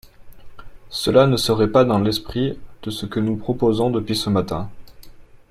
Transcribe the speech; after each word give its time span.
Cela 0.89 1.27
ne 1.27 1.37
serait 1.37 1.69
pas 1.69 1.85
dans 1.85 1.99
l’esprit 1.99 2.57
de 2.81 2.89
ce 2.89 3.05
que 3.05 3.19
nous 3.19 3.35
proposons 3.37 3.91
depuis 3.91 4.15
ce 4.15 4.31
matin. 4.31 4.67